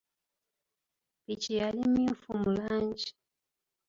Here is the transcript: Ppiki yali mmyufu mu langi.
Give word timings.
Ppiki 1.21 1.51
yali 1.59 1.81
mmyufu 1.89 2.29
mu 2.41 2.49
langi. 2.57 3.09